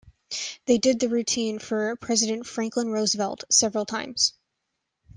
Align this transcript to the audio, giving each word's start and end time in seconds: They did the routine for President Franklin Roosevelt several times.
They 0.65 0.79
did 0.79 0.99
the 0.99 1.09
routine 1.09 1.59
for 1.59 1.95
President 1.95 2.47
Franklin 2.47 2.89
Roosevelt 2.89 3.43
several 3.51 3.85
times. 3.85 4.33